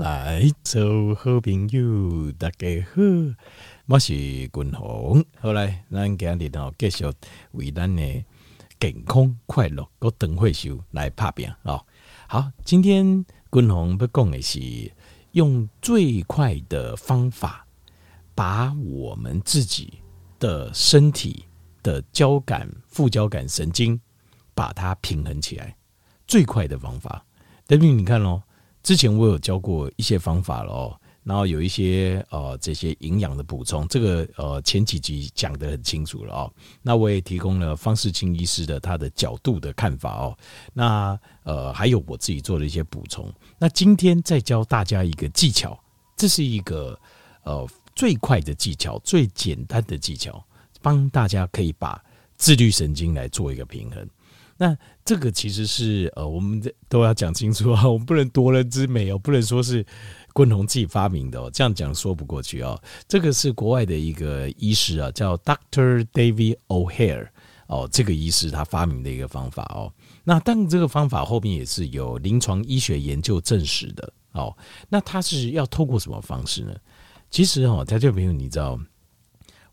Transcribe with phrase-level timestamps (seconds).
[0.00, 3.02] 来，做好朋友，大家好，
[3.84, 4.14] 我是
[4.48, 5.22] 君鸿。
[5.42, 7.04] 后来，咱今日哦，继续
[7.50, 8.24] 为咱的
[8.80, 11.84] 健康快乐个灯会秀来拍拼哦。
[12.26, 14.58] 好，今天君鸿要讲的是
[15.32, 17.66] 用最快的方法，
[18.34, 19.98] 把我们自己
[20.38, 21.44] 的身体
[21.82, 24.00] 的交感副交感神经
[24.54, 25.76] 把它平衡起来，
[26.26, 27.22] 最快的方法。
[27.66, 28.42] 等于你看哦。
[28.82, 36.52] 之前我有教过一些方法了哦，然后有一些呃这些营养的补充，这个呃前几集讲得很清楚了哦。
[36.80, 40.36] 那我也提供了方世清医师的他的角度的看法哦。
[40.72, 43.30] 那呃还有我自己做的一些补充。
[43.58, 45.78] 那今天再教大家一个技巧，
[46.16, 46.98] 这是一个
[47.44, 50.42] 呃最快的技巧，最简单的技巧，
[50.80, 52.02] 帮大家可以把
[52.38, 54.08] 自律神经来做一个平衡。
[54.62, 59.82] 那这个其实是呃，我们都要讲清楚啊，我们不能夺人之美哦，不能说是
[60.34, 62.78] 昆虫自己发明的哦，这样讲说不过去哦。
[63.08, 67.28] 这个是国外的一个医师啊，叫 Doctor David O'Hare
[67.68, 69.90] 哦，这个医师他发明的一个方法哦。
[70.24, 74.54] 那但这个方法后面也是有临床医学研究证实的哦。
[74.90, 76.76] 那他是要透过什么方式呢？
[77.30, 78.78] 其实哦，在这边你知道，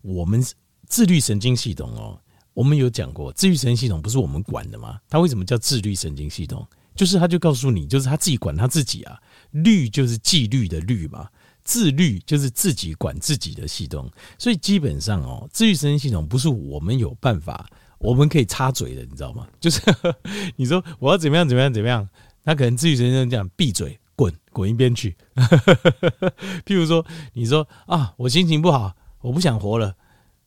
[0.00, 0.42] 我们
[0.86, 2.18] 自律神经系统哦。
[2.58, 4.98] 我们有讲过，自律神经系统不是我们管的吗？
[5.08, 6.66] 它为什么叫自律神经系统？
[6.96, 9.16] 就是它就告诉你，就是他自己管他自己啊。
[9.52, 11.28] 律就是纪律的律嘛，
[11.62, 14.10] 自律就是自己管自己的系统。
[14.36, 17.64] 所以基本上哦，自律神经系统不是我们有办法，
[17.98, 19.46] 我们可以插嘴的，你知道吗？
[19.60, 19.80] 就是
[20.58, 22.08] 你说我要怎么样怎么样怎么样，
[22.42, 25.16] 他可能自律神经这样闭嘴，滚滚一边去。
[26.66, 29.94] 譬如说，你说啊，我心情不好，我不想活了，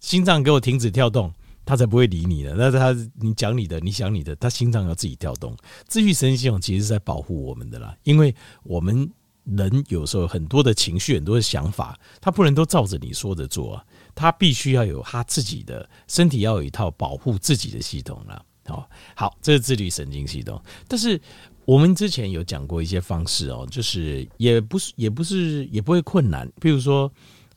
[0.01, 1.33] 心脏给我停止跳动。
[1.65, 2.55] 他才不会理你的。
[2.55, 5.55] 那他你讲你的，你想你的，他心脏要自己跳动。
[5.87, 9.09] 自律神经系统其实是在保护我们的啦，因为我们
[9.43, 18.43] 人有时候很多的情绪、很多的想法，他不能都照着你说的做啊，他必须要有他自己的身体，要有一套保护自己的系统啦。
[18.65, 20.61] 好，好，这是自律神经系统。
[20.87, 21.19] 但是
[21.65, 27.11] 我们之前有讲过一些方式哦，就是也不是，也不是，也不会困难，比如说。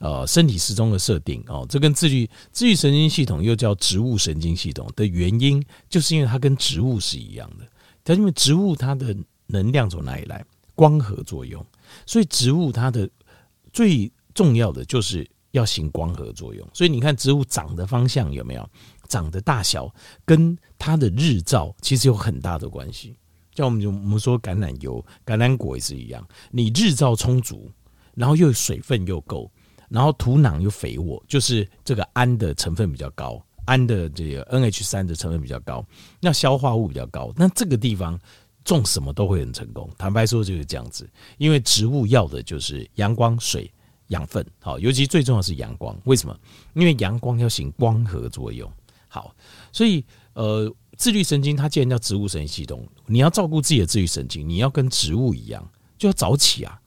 [0.05, 7.65] 呃，身体时钟的设定哦，这跟自律自律神经系统又叫植物神经系统的原因，就是因为它跟植物是一样的。
[8.03, 9.17] 它因为植物它的
[9.47, 10.45] 能量从哪里来？
[10.75, 11.65] 光合作用，
[12.05, 13.09] 所以植物它的
[13.73, 16.69] 最重要的就是要行光合作用。
[16.71, 18.69] 所以你看植物长的方向有没有？
[19.09, 19.91] 长的大小
[20.23, 23.15] 跟它的日照其实有很大的关系。
[23.55, 27.71] 像我们就我们说橄榄油、橄榄果也是一样，你日照充足，
[28.13, 29.49] 然后又水分又够。
[29.89, 35.85] 然后土壤又肥沃，就是这个氨的成分比较高，氨的这个 NH 三的成分比较高，
[36.19, 38.19] 那消化物比较高，那这个地方
[38.63, 39.89] 种什么都会很成功。
[39.97, 43.71] 坦白说就是这样子，因为植物要的就是阳光、水、
[44.07, 45.95] 养分，好，尤其最重要是阳光。
[46.05, 46.37] 为什么？
[46.73, 48.71] 因为阳光要行光合作用。
[49.07, 49.33] 好，
[49.71, 50.03] 所以
[50.33, 56.77] 呃，自律神经它既然叫植物神经系统，你要照顾自己的自律神经，你要跟植物一样，就要早起啊，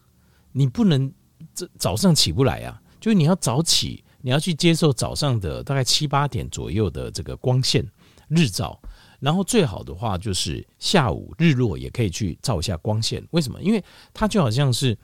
[0.53, 1.11] 你不能
[1.55, 2.83] 这早上起不来啊。
[3.01, 7.87] 就是你要早起，你要去接受早上的大概七八点左右的这个光线
[8.29, 8.81] 日照，
[9.21, 13.27] 然后最好的话就是下午日落也可以去照一下光线。
[13.31, 13.61] 为什么？
[13.63, 14.97] 因为它就好像是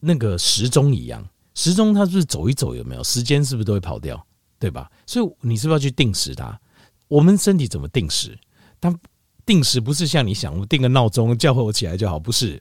[0.00, 3.04] 那个时钟一样，时钟它是不是走一走有没有？
[3.04, 4.26] 时间是不是都会跑掉？
[4.58, 4.90] 对吧？
[5.06, 6.58] 所以你是不是要去定时它？
[7.08, 8.38] 我们身体怎么定时？
[8.80, 8.92] 它
[9.44, 12.60] 定时不是像你想，我定个闹钟叫我起来就好，不是。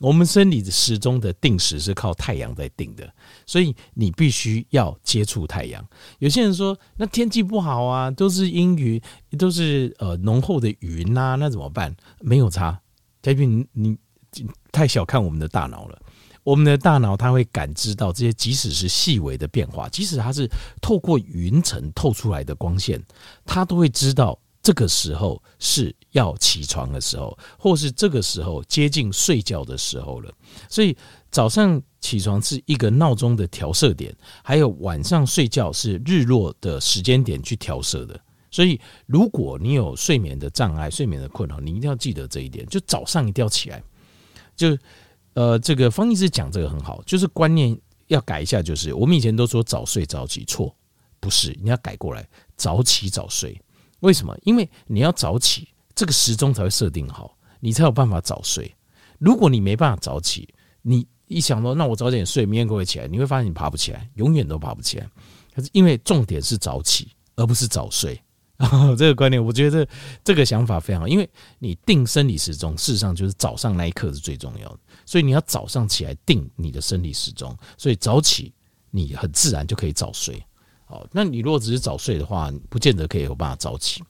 [0.00, 3.10] 我们生理的时钟的定时是靠太阳在定的，
[3.46, 5.82] 所以你必须要接触太阳。
[6.18, 9.00] 有些人说，那天气不好啊，都是阴云，
[9.38, 11.96] 都是呃浓厚的云呐，那怎么办？
[12.20, 12.78] 没有差，
[13.22, 13.96] 嘉宾，你
[14.70, 15.98] 太小看我们的大脑了。
[16.44, 20.46] 我们的大脑它会感知到这些，即使是细微的变化，即使它是
[20.82, 23.02] 透过云层透出来的光线，
[23.46, 24.38] 它都会知道。
[24.62, 30.32] 这个时候是要起床的时候，或是这个时候接近睡觉的时候了。
[30.68, 30.96] 所以
[31.30, 38.18] 早上起床是一个闹钟的调色点，还有晚上睡觉是日落的时间点去调色的。
[38.50, 43.82] 所以如果你有睡眠的障碍、睡眠的困扰，你一定要记得这一点，就早上一定要起来。
[44.56, 44.76] 就
[45.34, 50.74] 呃，这个方医师讲这个很好，就是观念要改一下，就是我们以前都说早睡早起，错，
[51.20, 52.26] 不是，你要改过来，
[52.56, 53.60] 早起早睡。
[54.00, 54.34] 为什么？
[54.44, 58.72] 因为你要早起，这个时钟才会设定好，你才有办法早睡。
[59.18, 60.48] 如果你没办法早起，
[60.82, 63.08] 你一想说，那我早点睡，明天可不可以起来？
[63.08, 65.10] 你会发现你爬不起来，永远都爬不起来。
[65.54, 68.22] 可是因为重点是早起，而不是早睡。
[68.96, 69.86] 这个观念，我觉得
[70.24, 71.28] 这个想法非常好，因为
[71.58, 78.52] 你定生理时钟，事实上就是早上那一刻是最重要的，所以你要早上起来定你的生理时钟，所以早起
[78.90, 80.42] 你很自然就可以早睡。
[80.84, 84.02] 好，那你如果只是早睡的话，不见得可以有办法早起。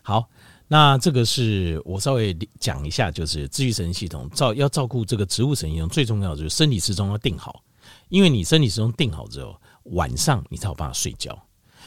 [0.00, 0.26] 好，
[0.68, 7.64] 那这个是我稍微讲一下，就是自律神经系统照要照顾这个植物神经系统，最重要的就是生理时钟要定好，
[8.10, 11.36] 因为你生理时钟定好之后，晚上你才有办法睡觉。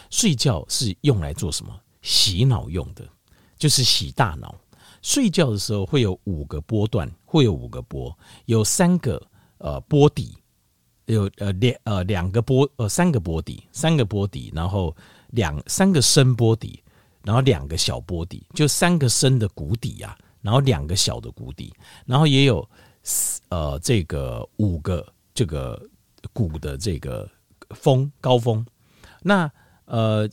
[0.10, 1.74] 睡觉是用来做什么？
[2.02, 3.08] 洗脑用的，
[3.58, 4.54] 就是洗大脑。
[5.04, 9.22] 睡觉的时候会有五个波段，会有五个波，有三个
[9.60, 10.36] 呃波底，
[11.06, 14.96] 有呃两呃两个波呃三个波底，三个波底，然后
[15.30, 16.84] 两三个深波底，
[17.24, 21.74] 然后两个小波底，就三个深的谷底呀，然后两个小的谷底，
[22.06, 22.68] 然后也有
[23.50, 25.82] 呃这个五个这个
[26.34, 27.30] 谷的这个
[27.72, 28.66] 峰高峰，
[29.22, 29.52] 那。
[29.86, 30.30] 呃，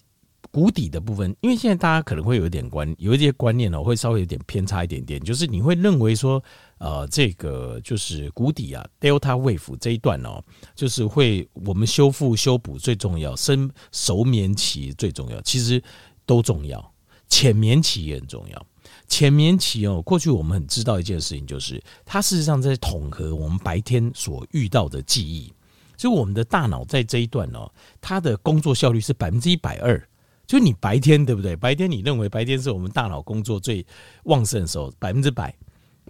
[0.52, 6.40] 谷底的部分，因为现在大家可能会有一点观，有一些观念呢，会稍微有点偏差一点点，就是你会认为说，
[6.79, 10.40] 呃，这个就是谷底啊，Delta Wave 这一段哦，
[10.76, 15.82] 就是会我们修复修补最重要，生熟眠期最重要，其实
[16.29, 16.93] 都重要，
[17.27, 18.67] 浅眠期也很重要。
[19.09, 25.51] 浅眠期哦，过去我们很知道一件事情，就是它事实上在统合我们白天所遇到的记忆。
[25.97, 27.73] 所以我们的大脑在这一段哦，
[28.03, 30.07] 它的工作效率是百分之一百二。
[30.47, 31.57] 就你白天对不对？
[31.57, 33.85] 白天你认为白天是我们大脑工作最
[34.25, 35.55] 旺盛的时候，百分之百。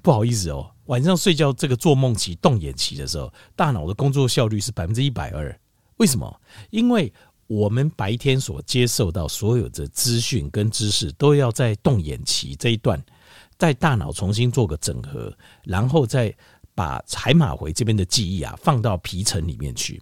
[0.03, 5.57] 不好意思哦，晚上睡觉这个做梦期、动眼期的时候，大脑的工作效率是百分之一百二。
[5.97, 6.41] 为什么？
[6.71, 7.13] 因为
[7.49, 13.03] 我们白天所接受到所有的资讯跟知识，都要在动眼期这一段，
[13.59, 16.33] 在大脑重新做个整合，然后再。
[16.75, 20.01] 把海马回这边的记忆啊放到皮层里面去，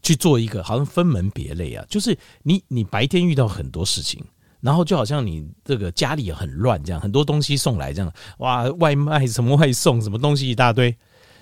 [0.00, 4.24] 去做一个好像分门别类啊，就是你你白天遇到很多事情，
[4.62, 10.96] 然后就好像你这个家里很乱这样，很多东西送来这样，哇，外卖什么外送什么东西一大堆，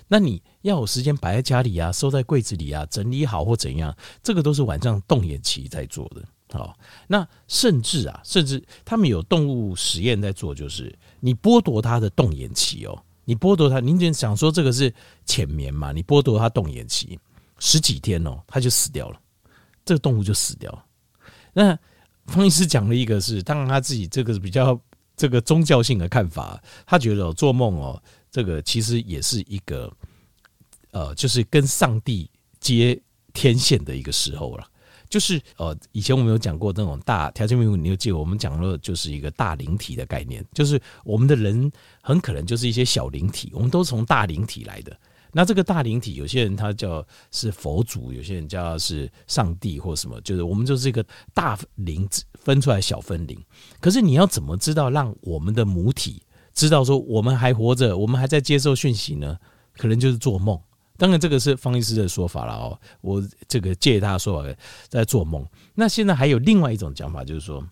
[0.07, 6.23] 那你要有时间摆在家里啊，收在柜子里啊，整理好或怎样，这个都是晚上动眼期在做的。
[6.49, 6.77] 好，
[7.07, 13.03] 那甚至啊，甚至他们有动物实验在做，就是你剥夺它的动眼期哦。
[13.29, 14.93] 你剥夺他，您就想说这个是
[15.25, 15.91] 浅眠嘛？
[15.91, 17.19] 你剥夺他动眼期
[17.59, 19.19] 十几天哦，他就死掉了，
[19.83, 20.85] 这个动物就死掉了。
[21.51, 21.77] 那
[22.27, 24.79] 方医师讲了一个是，当然他自己这个是比较
[25.17, 28.01] 这个宗教性的看法，他觉得做梦哦，
[28.37, 29.91] 这个其实也是一个
[30.91, 32.29] 呃，就是跟上帝
[32.59, 33.01] 接
[33.33, 34.67] 天线的一个时候了。
[35.09, 41.71] 就是呃，以前我们有讲过那种大条件命运，你就记得我们讲了，就是一个大灵体的概念，就是我们的人
[42.03, 44.95] 很可能就是一些小灵体，我们都从大灵体来的。
[45.31, 51.03] 那这个大灵体，有些人他叫是佛祖，有些人叫是上帝或什么，就是我们就是一个
[51.33, 53.35] 大灵分出来小分灵。
[53.79, 56.21] 可是你要怎么知道让我们的母体
[56.57, 59.37] 知道说我们还活着，我们还在接受讯息呢？
[59.77, 60.59] 可能就是做梦。
[60.97, 62.79] 当然，这个是方医师的说法了哦。
[63.01, 64.49] 我这个借他的说法
[64.89, 65.45] 在做梦。
[65.75, 67.63] 那现在还有另外一种讲法，就是说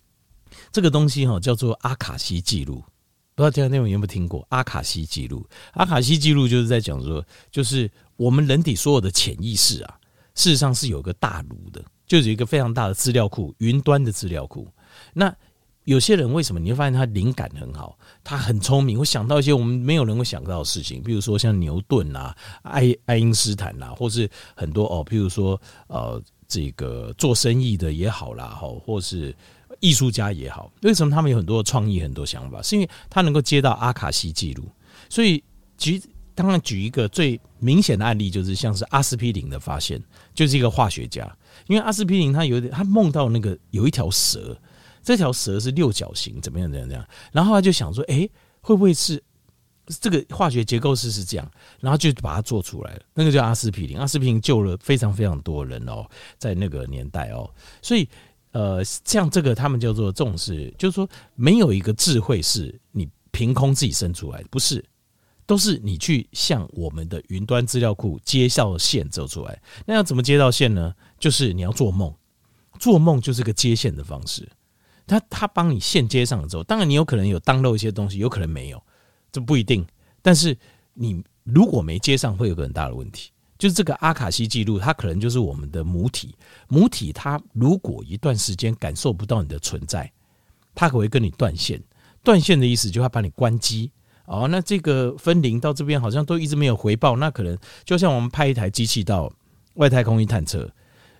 [0.71, 2.83] 这个东西哈叫做阿卡西记录。
[3.33, 5.43] 不知道听众有没有听过阿卡西记录？
[5.73, 9.97] 阿卡西记录就是在讲说，就是我们人体所有的潜意识啊，
[10.35, 14.67] 事实上是有个大炉的，就是一个非常大的资料库，云端的资料库。
[15.11, 15.35] 那
[15.85, 29.33] 有些人为什么你会发现他灵感很好，他很聪明，会想到一些我们没有人会想到的事情，比如说像牛顿啊、爱爱因斯坦啊，或是很多哦，譬如说呃，这个做生意的也好啦，哈，或是
[29.79, 32.63] 艺术家也好，为什么他们有很多创意、很多想法？
[32.63, 34.63] 是因为他能够接到阿卡西记录。
[35.07, 35.43] 所以
[35.77, 36.01] 举
[36.33, 40.01] 当然举一个最明显的案例，就是像是阿司匹林的发现，
[40.33, 41.31] 就是一个化学家，
[41.67, 44.57] 因为阿司匹林他有点他梦到那个有一条蛇。
[45.05, 46.69] 这条蛇是六角形，怎么样？
[46.69, 46.89] 怎样？
[46.89, 48.27] 怎样，然后他就想说，哎，
[48.59, 49.23] 会不会是
[50.01, 51.51] 这个化学结构式是这样？
[51.79, 53.01] 然后就把它做出来了。
[53.13, 56.03] 那个叫阿司匹林，阿司匹林救了非常非常多人哦，
[56.39, 57.47] 在那个年代哦。
[57.83, 58.09] 所以，
[58.51, 64.83] 呃，像这个他们叫做这种事，就是说没有一个智慧是你凭空自己生出来的，不是，
[65.45, 69.61] 都是你去向我们的云端资料库接到线走出来。
[69.85, 70.95] 那要怎么接到线呢？
[71.19, 72.11] 就是你要做梦，
[72.79, 74.49] 做梦就是个接线的方式。
[75.07, 78.81] 他他帮你线接上了之后，当然你有可能有当漏一些东西，有可能没有，
[79.31, 79.85] 这不一定。
[80.21, 80.57] 但是
[80.93, 86.35] 你如果没接上，会有个很大的问题，就是这个阿卡西记录，它可能就是我们的母体。
[86.67, 90.11] 母体它如果一段时间感受不到你的存在，
[90.73, 91.81] 它可会跟你断线。
[92.23, 93.91] 断线的意思就是把你关机。
[94.25, 99.31] 哦，那这个分灵到这边好像都一直没有回报，那可能就像我们派一台机器到
[99.75, 100.67] 外太空一探测。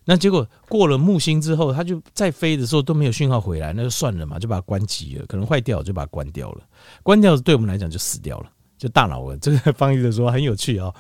[0.08, 5.26] 那结果过了木星之后，它就再飞的时候都没有讯号回来，那就算了嘛，就把它关机了。
[5.26, 6.64] 可能坏掉就把它关掉了，
[7.02, 9.36] 关掉对我们来讲就死掉了，就大脑。
[9.38, 10.94] 这个方译的说很有趣、哦，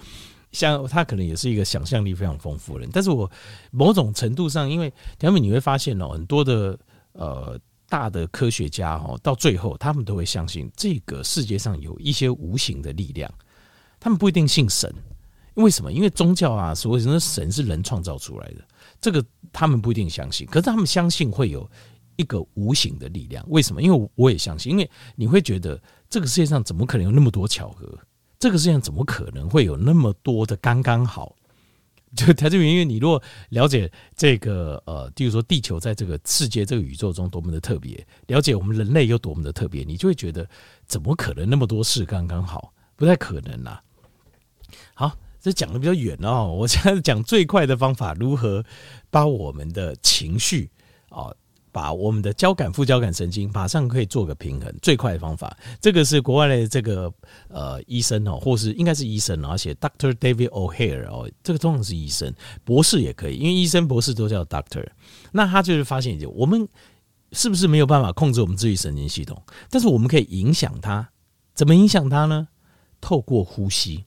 [0.51, 2.89] 像他可能也是一个想象力非常丰富的人。
[2.91, 3.29] 但是我
[3.69, 6.75] 某种程度上，因为条敏你会发现哦，很多的
[7.11, 13.31] 呃大的科学家哦，到最后他们都会相信这个世界上有一些无形的力量，
[13.99, 14.91] 他们不一定信神。
[15.53, 15.89] 为什么？
[15.89, 18.55] 因为宗教啊，所谓什么神是人创造出来的。
[18.99, 21.69] 这个他们不一定相信，可是他们相信会有
[22.15, 23.45] 一个无形的力量。
[23.49, 23.81] 为什么？
[23.81, 27.97] 因为我也相信，因为你会觉得这个世界上怎么可能有那么多巧合？
[28.39, 31.35] 这个世界上怎么可能会有那么多的刚刚好？
[32.15, 40.47] 就他这边，因为你如果了解这个呃，比如说地球在这个世界、这个宇宙中多么的特别，了解我们人类又多么的特别，你就会觉得
[40.87, 42.73] 怎么可能那么多事刚刚好？
[42.95, 43.81] 不太可能啊。
[44.93, 45.17] 好。
[45.45, 48.65] 这讲的比较远哦，我现在讲最快的方法，如何
[49.11, 50.71] 把我们的情绪
[51.09, 51.31] 啊，
[51.71, 57.13] 把我们的交感副交感神经马上可以做个平衡，最快的方法，这个是国外的这个
[57.49, 62.33] 呃医生哦，或是应该是医生，而且 Doctor David O'Hare 哦，这个通常是医生，
[62.63, 64.87] 博士也可以，因为医生博士都叫 Doctor。
[65.31, 66.67] 那他就是发现一点，我们
[67.33, 69.39] 是不是没有办法控制我们自己神经系统？
[69.69, 71.07] 但是我们可以影响它，
[71.53, 72.47] 怎么影响它呢？
[72.99, 74.05] 透过呼吸。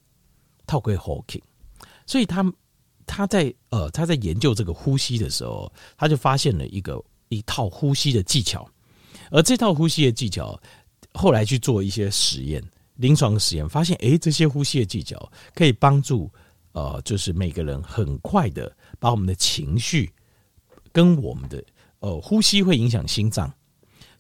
[0.68, 1.42] 透过呼吸，
[2.06, 2.44] 所以他
[3.06, 8.68] 他在呃他在研究这个呼吸的时候，他就发现了一个一套呼吸的技巧，
[9.30, 10.60] 而这套呼吸的技巧
[11.14, 12.62] 后来去做一些实验，
[12.96, 16.30] 临床实验发现，诶，这些呼吸的技巧可以帮助
[16.72, 18.70] 呃，就是每个人很快的
[19.00, 20.12] 把我们的情绪
[20.92, 21.64] 跟我们的
[22.00, 23.50] 呃呼吸会影响心脏，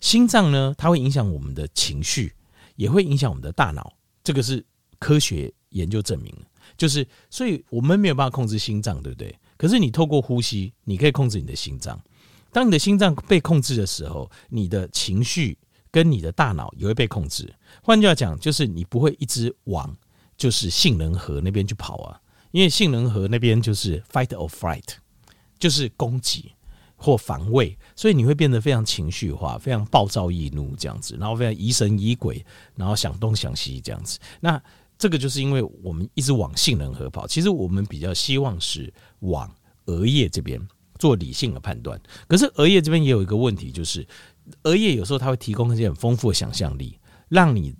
[0.00, 2.32] 心脏呢，它会影响我们的情绪，
[2.76, 3.92] 也会影响我们的大脑，
[4.24, 4.64] 这个是
[4.98, 5.52] 科学。
[5.70, 6.34] 研究证明，
[6.76, 9.34] 就是所以我们没有办法控制心脏，对不对？
[9.56, 12.00] 可是你透过呼吸，你可以控制你的心脏。
[12.50, 15.58] 当你的心脏被控制的时候，你的情绪
[15.90, 17.52] 跟你的大脑也会被控制。
[17.82, 19.94] 换句话讲，就是你不会一直往
[20.36, 22.20] 就是杏仁核那边去跑啊，
[22.52, 24.84] 因为杏仁核那边就是 fight or flight，
[25.58, 26.52] 就是攻击
[26.96, 32.44] 或防卫，所以你会变得非常情绪化，非常暴躁易怒这样子，然后非常疑神疑鬼，
[32.76, 34.18] 然后想东想西这样子。
[34.40, 34.60] 那
[34.98, 39.48] 这个就是因为我们一直往杏仁核跑，其实我们比较希望是往
[39.86, 40.60] 额叶这边
[40.98, 42.00] 做理性的判断。
[42.26, 44.06] 可是额叶这边也有一个问题，就是
[44.64, 47.72] 额叶有时候它会提供一些很丰富的想象力，让你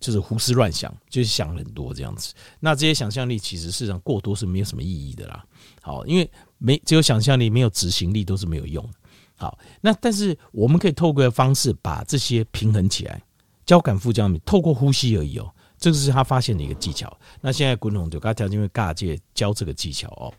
[0.00, 2.32] 就是胡思乱想，就是想很多这样子。
[2.58, 5.44] 那这些想象力其实事实上过多是没有什么意义的啦。
[5.82, 8.92] 好，因为没只有想象力，没有执行力都是没有用的。
[9.36, 13.22] 好，那但是我们可以透过的方式把这些平衡起来，
[13.66, 15.52] 交感副交感透过呼吸而已哦。
[15.78, 17.16] 这个是他发现的一个技巧。
[17.40, 20.32] 那现在滚筒就刚才因为尬界教这个技巧哦，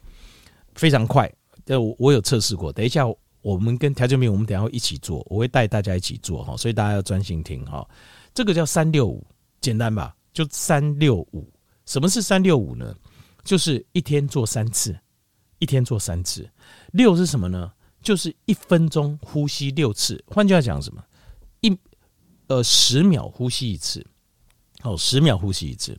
[0.75, 1.31] 非常快。
[1.67, 2.71] 我我有测试过。
[2.71, 3.03] 等一下
[3.41, 7.87] 我们跟调节员，我们等下会一起做，我会带大家一起做哈，所以大家要专心听哈。
[8.33, 9.25] 这个叫三六五，
[9.61, 10.15] 简单吧？
[10.33, 11.51] 就三六五。
[11.85, 12.95] 什么是三六五呢？
[13.43, 14.97] 就是一天做三次，
[15.59, 16.49] 一天做三次。
[16.91, 17.71] 六是什么呢？
[18.01, 20.23] 就是一分钟呼吸六次。
[20.27, 21.03] 换句话讲，什么？
[21.61, 21.77] 一
[22.47, 24.05] 呃十秒呼吸一次。
[24.81, 25.97] 好，十秒呼吸一次。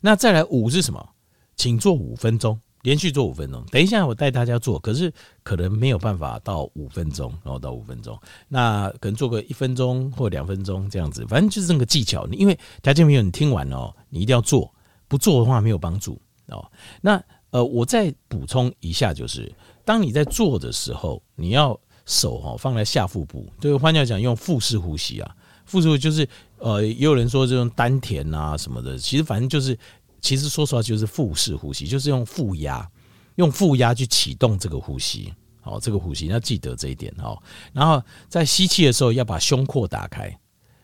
[0.00, 1.08] 那再来五是什么？
[1.56, 3.62] 请做五分钟，连续做五分钟。
[3.70, 8.18] 等一下我带大家做，可是可能没有办法到五分钟，然后到五分钟。
[8.48, 12.26] 那可能做个一分钟或两分钟这样子，反正就是这个技巧。
[12.28, 14.72] 因为条件没有，你听完哦，你一定要做，
[15.06, 16.70] 不做的话没有帮助哦。
[17.02, 19.52] 那呃，我再补充一下，就是
[19.84, 25.36] 当你在做的时候，你要手哈放在下腹部，对，换句话讲，用腹式呼吸啊。
[25.66, 26.28] 腹式呼吸就是，
[26.60, 29.76] 呃，也有人说这种丹田啊什么的，其实反正就是，
[30.20, 32.88] 其实说实话就是腹式呼吸，就是用负压，
[33.36, 37.40] 用负压去启动这个呼吸，好，这个呼吸要记得这一点哦。
[37.72, 40.38] 然后在吸气的时候要把胸廓打开，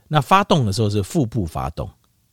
[0.09, 1.89] 那发动的时候是腹部发动，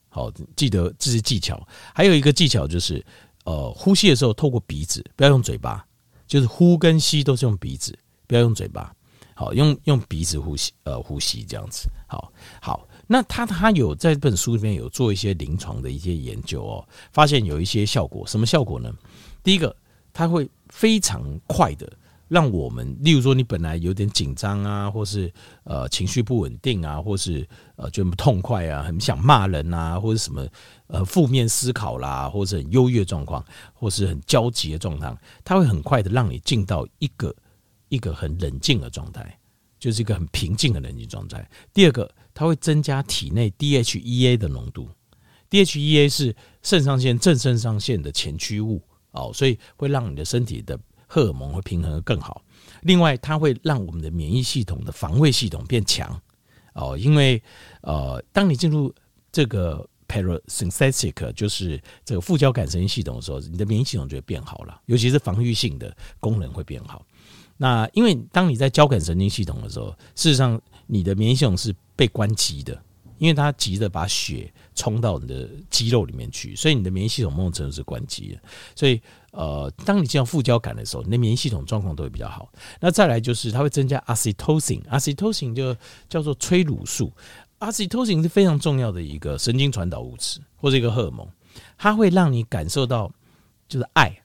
[0.08, 1.66] 好，记得这是技巧。
[1.94, 3.04] 还有一个技巧就是，
[3.44, 5.84] 呃，呼吸的时候透过鼻子，不要用嘴巴，
[6.26, 7.94] 就是呼跟吸都是用鼻子，
[8.26, 8.94] 不要用嘴巴。
[9.36, 11.90] 好，用用鼻子呼吸，呃，呼吸这样子。
[12.06, 12.32] 好，
[12.62, 18.26] 好，那他他有在这本书里面有做一些临床的一些研究哦，发现有一些效果。
[18.26, 18.92] 什么效果呢？
[19.42, 19.74] 第一个，
[20.12, 21.90] 它会非常快的
[22.28, 25.32] 让我们，例如说你本来有点紧张啊，或是
[25.64, 27.46] 呃情绪不稳定啊，或是
[27.76, 30.46] 呃就痛快啊，很想骂人啊，或者什么
[30.86, 37.34] 呃负面思考啦，或者很优越状况，或是很焦急的状态，它会很快的让你进到一个。
[37.90, 39.38] 一个很冷静的状态，
[39.78, 41.48] 就是一个很平静的冷静状态。
[41.72, 44.90] 第二个，它会增加体内 DHEA 的浓度
[45.48, 52.42] ，DHEA 是肾上腺正肾上腺的前驱物哦，所以会让你的身体的荷尔蒙会平衡得更好。
[52.82, 56.20] 另外，它会让我们的免疫系统的防卫系统变强
[56.74, 57.40] 哦，因为
[57.82, 58.92] 呃，当你进入
[59.30, 67.06] 这个 parasympathetic 就是这个副交感神经系统的时候，你的免疫系统就会变好了，尤其是防御性的功能会变好。
[67.56, 72.80] 那因为当你在交感神经系统的时候，事实上你的免疫系统是被关机的，
[73.18, 78.40] 因为它急着把血冲到你的肌肉里面去，所以你的免疫系统某种程度是关机的。
[78.74, 79.00] 所以
[79.32, 82.52] 呃，当你进入副交感的时候，你的免疫系统状况都会比较好。
[82.80, 85.76] 那再来就是它会增加 oxytocin，oxytocin 就
[86.08, 87.12] 叫做催乳素。
[87.60, 91.26] oxytocin 是非常重要的一个神经传导物质或者一个荷尔蒙，
[91.78, 93.10] 它会让你感受到
[93.66, 94.22] 就是爱，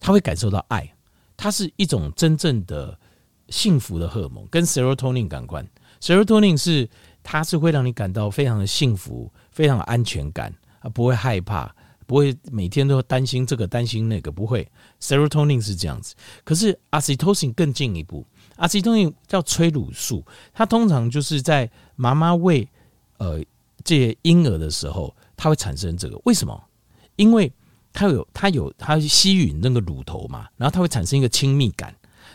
[0.00, 0.90] 它会感受到爱。
[1.36, 2.98] 它是一种真正的
[3.48, 5.66] 幸福的荷尔蒙，跟 serotonin 感官。
[6.00, 6.88] serotonin 是
[7.22, 11.74] 它是会让你感到非常的幸福，非常的安全感啊，不会害怕，
[12.06, 14.66] 不会每天都担心这个担心那个，不会。
[15.00, 22.68] serotonin 是这样子，可是 oxytocin 更进一步，oxytocin 叫催乳素，它通常就是在妈妈喂
[23.18, 23.42] 呃
[23.82, 26.20] 这些婴儿的时候，它会产生这个。
[26.24, 26.62] 为什么？
[27.16, 27.50] 因为
[27.92, 31.94] 它有，它有，它吸吮那个乳头嘛，然后它会产生一个亲密感，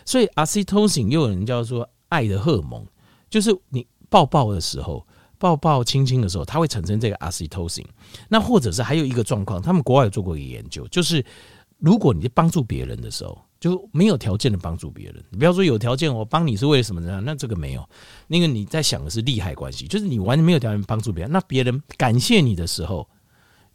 [0.10, 2.84] 所以 oxytocin 又有人叫做爱的荷尔蒙，
[3.30, 5.06] 就是你抱抱的时候，
[5.38, 7.86] 抱抱亲亲的时候，它会产生这个 oxytocin。
[8.28, 11.24] 那或者是还有一个状况，他们国外有做过一个研究，就是
[11.78, 17.22] 如果你帮助别人的时候，就没有条件的帮助别人，你不要说有条件，我帮你是为了什么呢？
[17.24, 17.88] 那这个没有，
[18.26, 23.08] 那个你在想的是利害关系，就是你完全没有条件帮助别人，那别人感谢你的时候，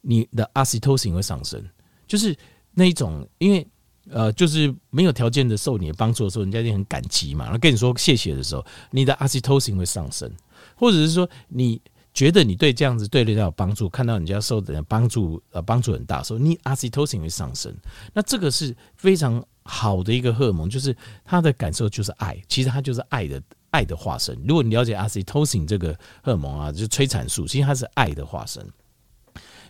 [0.01, 1.65] 你的 oxytocin 会上升。
[2.09, 2.37] 就是
[2.73, 3.65] 那一种，因为
[4.11, 7.45] 呃，就是没有条件的受你的帮助的时候，人家就很感激嘛。
[7.45, 10.31] 然后跟你说谢谢的时候，你的 oxytocin 会上升，
[10.77, 11.81] 或者是说你
[12.13, 17.75] 觉得你对这样子对人家有帮助，看到人家受的人帮助呃帮助很大的时候，你 oxytocin 会上升。
[18.13, 20.95] 那这个是非常好的一个荷尔蒙，就是
[21.25, 24.39] 他的感受就是爱，其实他就是爱的爱的化身。
[24.47, 28.65] 如果你了解 oxytocin 这个荷尔蒙啊，就是催产素，其实它是爱的化身。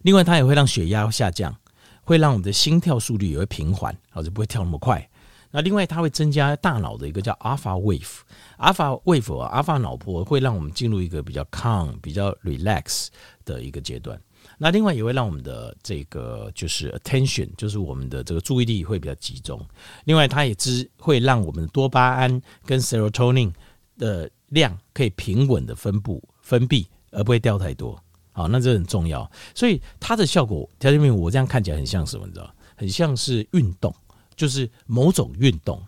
[0.02, 1.56] 另外，它也会让血压下降。
[2.04, 5.08] 会让我们的心跳速率也会平缓，好，就不会跳那么快。
[5.50, 13.06] 那另外，它会增加大脑的一个叫 alpha wave，alpha wave 啊，alpha 脑波会让我们进入一个比较 calm、比较 relax
[13.44, 14.20] 的一个阶段。
[14.58, 19.64] 那另外也会让我们的这个就是 attention，就是我们的这个注意力会比较集中。
[20.04, 23.52] 另外，它也只会让我们的多巴胺跟 serotonin
[23.96, 27.96] 的量可以平稳的分布分泌，而不会掉太多。
[28.36, 32.26] 好，那这很重要，所以它的效果，条件面我这样看起来很像什么？
[32.26, 33.94] 你知道，很像是运动，
[34.34, 35.80] 就是某种运动。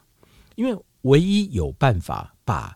[0.54, 2.72] 因为唯一有办法把，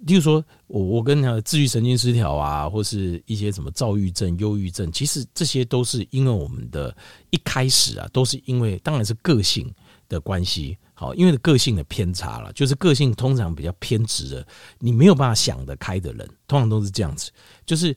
[0.00, 6.94] 例如说我我跟那个自律神经失调啊，或是一些什么躁郁症、忧郁症，其实这些都是因为我们的
[7.30, 9.72] 一开始啊，都是因为当然是个性
[10.06, 10.76] 的关系。
[10.92, 14.46] 好，因为个性的偏差了，就是个性通常比较偏执的，
[14.78, 17.32] 你没有办法想得开的人，通常都是这样子，
[17.64, 17.96] 就是。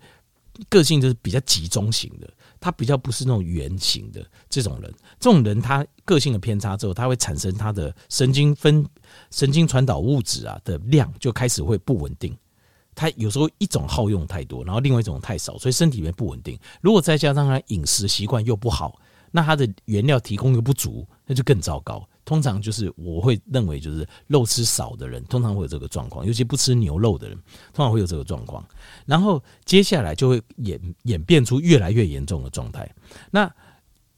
[0.69, 2.27] 个性就是比较集中型的，
[2.59, 4.93] 他比较不是那种圆形的这种人。
[5.19, 8.85] 这种人他个性的偏差之后，他会产生他的神经分
[9.31, 12.35] 神经传导物质啊的量就开始会不稳定。
[12.95, 16.57] 他有时候一种耗用太多，然后另外一种太少，所以身体里面不稳定。
[16.81, 22.07] 如果再加上他饮食习惯又不好，那他的原料提供又不足，那就更糟糕。
[22.27, 27.37] 通常就是我会认为，就是肉吃少的人通常会有这个状况，尤其不吃牛肉的人
[27.73, 28.61] 通常会有这个状况。
[29.05, 32.93] 然后接下来就会演演变出越来越严重的状态。
[33.31, 33.49] 那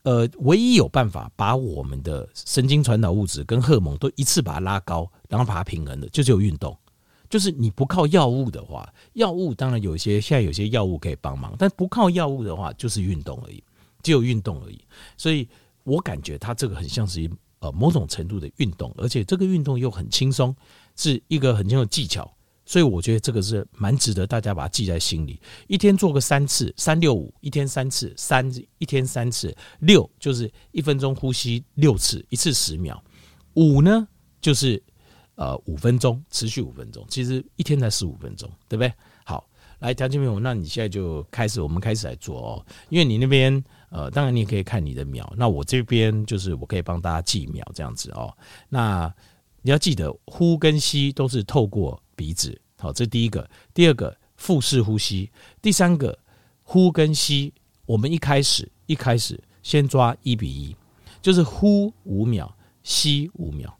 [0.01, 6.75] 呃，唯一有办法把我们的神经传导物质跟荷尔蒙都一次把它拉高，然后把它平衡的，就只有运动。
[7.29, 13.63] 就是你不靠药物的话，药物当然有一些，现在有些药物可以帮忙，但不靠药物的话，就是运动而已，
[14.01, 14.83] 只有运动而已。
[15.15, 15.47] 所以
[15.83, 17.29] 我感觉它这个很像是一。
[17.59, 20.55] 呃，某种程度的运动，而且这个运动又很轻松，
[20.95, 22.33] 是一个很很有技巧，
[22.65, 25.41] 所以我觉得这个是蛮值得大家把它记在心里。
[25.67, 33.03] 一天做个三次，三六五，一天三次，三一天三次，六就是一分钟呼吸六次，一次十秒，
[33.55, 34.07] 五呢
[34.39, 34.81] 就是
[35.35, 38.93] 呃五分钟，持续五分钟，其实一天才十五分钟，对不对？
[39.25, 39.45] 好，
[39.79, 43.61] 来条件朋友，那你现在就开始，我们开始来做哦，因为你那边。
[43.89, 48.35] 呃，当然你也可以看你的秒，那我这边就是我可以帮大家记秒这样子哦。
[48.69, 49.13] 那
[49.61, 53.49] 你要记得呼跟吸都是透过鼻子，好，这第一个。
[53.73, 55.29] 第二个腹式呼吸，
[55.61, 56.17] 第三个
[56.63, 57.53] 呼跟吸，
[57.85, 60.75] 我们一开始一开始先抓一比一，
[61.21, 63.75] 就是呼五秒，吸五秒。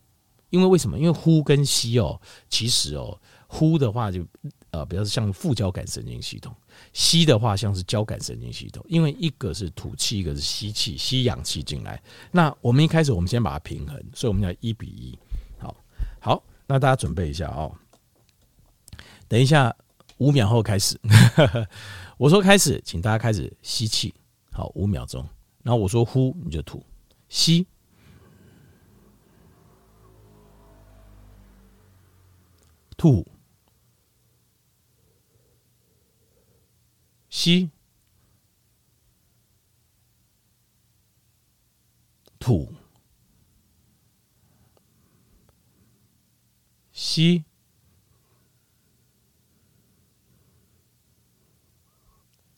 [0.49, 0.97] 因为为什么？
[0.97, 2.19] 因为呼跟吸哦，
[2.49, 4.25] 其实哦，呼的话就
[4.71, 6.53] 呃，比较像副交感神经系统；
[6.93, 8.85] 吸的话像是交感神经系统。
[8.87, 12.01] 因为一个是吐气，一个是吸气，吸氧气进来。
[12.31, 15.17] 那我们一开始我们先把它平衡，所以我们要一比一。
[15.57, 15.75] 好，
[16.19, 17.75] 好，那大家准备一下哦。
[19.27, 19.75] 等一下，
[20.17, 20.99] 五秒后开始。
[22.17, 24.13] 我说开始，请大家开始吸气。
[24.51, 25.27] 好，五秒钟。
[25.63, 26.83] 然后我说呼，你就吐，
[27.27, 27.65] 吸。
[32.97, 33.25] 吐，
[37.49, 37.71] 吸，
[42.37, 42.71] 吐，
[46.91, 47.43] 吸，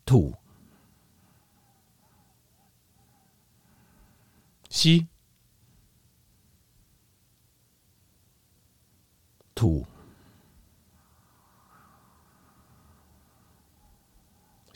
[0.06, 0.36] 吐，
[4.70, 5.08] 吸，
[9.56, 9.91] 吐。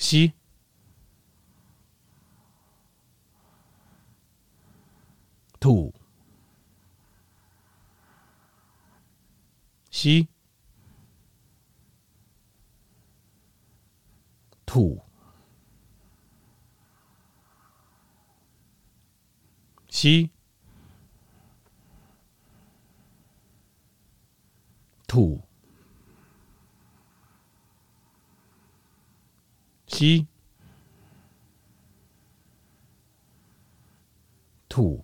[0.05, 0.33] 吸，
[5.59, 5.91] 吐，
[9.89, 10.27] 吸，
[14.63, 15.01] 吐，
[19.89, 20.29] 吸，
[25.07, 25.44] 吐。
[29.95, 30.27] 吸，
[34.67, 35.01] 吐，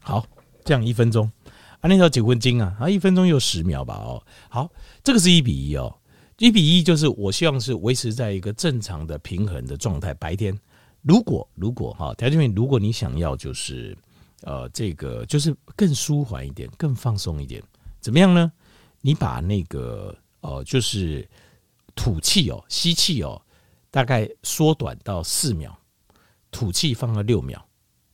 [0.00, 0.26] 好，
[0.64, 1.30] 这样一分钟，
[1.78, 4.68] 啊，那条结婚经啊，啊，一分钟有十秒吧，哦，好，
[5.04, 5.96] 这个是一比一哦，
[6.38, 10.12] 一比一就是我希望是维持在一个正常的平衡的状态。
[10.14, 10.58] 白天，
[11.02, 13.96] 如果如果哈，条件面，如果你想要就是
[14.40, 17.62] 呃，这个就是更舒缓一点，更放松一点，
[18.00, 18.50] 怎么样呢？
[19.00, 20.18] 你把那个。
[20.42, 21.26] 哦，就是
[21.96, 23.40] 吐气哦，吸气哦，
[23.90, 25.76] 大概缩短到四秒，
[26.50, 27.60] 吐气放到六秒，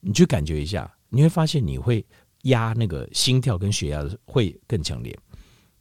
[0.00, 2.04] 你去感觉一下，你会发现你会
[2.42, 5.18] 压那个心跳跟血压会更强烈。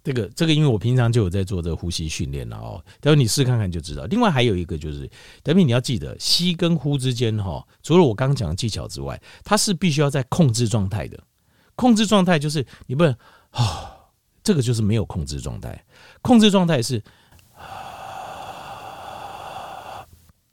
[0.03, 4.05] 这个这个，因为我平常就有在做这个呼吸训练了哦，等会你试看看就知道。
[4.05, 5.09] 另外还有一个就是，
[5.43, 11.21] 等会你要记得吸跟呼之间哈，除了我刚讲的技巧之外，它是必须要在控制状态的。
[11.75, 13.13] 控制状态就是你不能
[13.51, 13.93] 哦。
[14.43, 15.83] 这个就是没有控制状态，
[16.27, 17.01] 控制状态是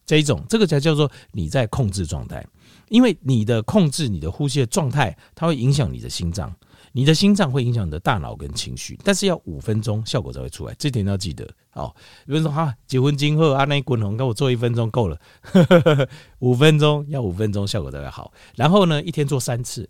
[0.07, 2.47] 这一种，这个才叫做你在控制状态。
[2.91, 6.55] 因为你的控制你的呼吸的状态，它会影响你的心脏，
[6.93, 8.97] 你的心脏会影响你的大脑跟情绪。
[9.03, 11.49] 但是要五分钟效果才会出来，这点要记得。
[11.73, 11.93] 哦，
[12.27, 15.19] 有人说哈，结婚今后啊，那滚红给我做一分钟够了，
[16.39, 18.33] 五分钟要五分钟效果才会好。
[18.55, 19.89] 然后呢，一天做三次，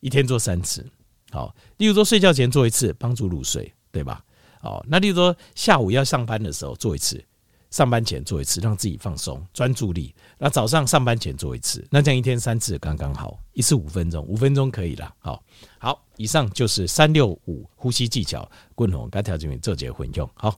[0.00, 0.86] 一天做三次。
[1.30, 4.22] 好，例如说睡觉前做一次，帮助入睡，对吧？
[4.62, 7.22] 哦，那例如说下午要上班的时候做一次，
[7.70, 10.14] 上班前做一次，让自己放松专注力。
[10.38, 15.14] 那早上上班前做一次，那这样一天三次刚刚好，一次五分钟，五分钟可以了。
[15.18, 15.42] 好，
[15.78, 20.54] 好，以上就是三六五呼吸技巧，共同该条件做结婚用好。